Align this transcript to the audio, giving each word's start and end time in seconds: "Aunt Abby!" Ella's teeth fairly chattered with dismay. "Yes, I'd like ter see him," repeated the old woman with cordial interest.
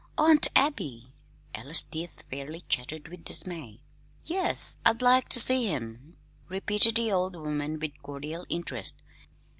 "Aunt 0.17 0.47
Abby!" 0.55 1.13
Ella's 1.53 1.83
teeth 1.83 2.23
fairly 2.27 2.61
chattered 2.61 3.07
with 3.07 3.23
dismay. 3.23 3.83
"Yes, 4.23 4.79
I'd 4.83 5.03
like 5.03 5.29
ter 5.29 5.39
see 5.39 5.67
him," 5.67 6.17
repeated 6.49 6.95
the 6.95 7.11
old 7.11 7.35
woman 7.35 7.77
with 7.77 8.01
cordial 8.01 8.47
interest. 8.49 9.03